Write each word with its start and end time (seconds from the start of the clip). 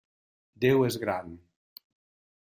Déu 0.63 0.79
és 0.87 0.97
gran. 1.03 1.35